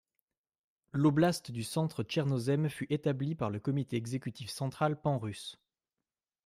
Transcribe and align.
L'oblast 0.93 1.51
du 1.51 1.63
Centre-Tchernozem 1.63 2.69
fut 2.69 2.91
établie 2.91 3.29
le 3.33 3.35
par 3.35 3.51
le 3.51 3.59
Comité 3.59 3.97
exécutif 3.97 4.49
central 4.49 4.99
panrusse. 4.99 5.59